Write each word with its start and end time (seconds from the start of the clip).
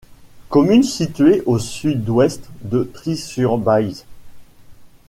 Commune 0.49 0.81
située 0.81 1.43
au 1.45 1.59
sud-ouest 1.59 2.49
de 2.63 2.89
Trie-sur-Baïse. 2.91 4.07